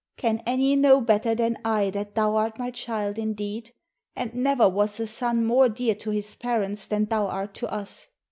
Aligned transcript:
Can 0.17 0.41
any 0.47 0.75
know 0.75 0.99
better 0.99 1.35
than 1.35 1.59
I 1.63 1.91
that 1.91 2.15
thou 2.15 2.35
art 2.35 2.57
my 2.57 2.71
child 2.71 3.19
indeed? 3.19 3.69
and 4.15 4.33
never 4.33 4.67
was 4.67 4.99
a 4.99 5.05
son 5.05 5.45
more 5.45 5.69
dear 5.69 5.93
to 5.93 6.09
his 6.09 6.33
parents 6.33 6.87
than 6.87 7.05
thou 7.05 7.27
art 7.27 7.53
to 7.53 7.71
us." 7.71 8.07